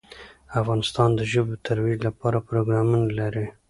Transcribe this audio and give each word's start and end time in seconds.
افغانستان 0.59 1.09
د 1.15 1.21
ژبو 1.31 1.49
د 1.51 1.55
ترویج 1.67 1.99
لپاره 2.07 2.45
پروګرامونه 2.49 3.07
لري. 3.19 3.45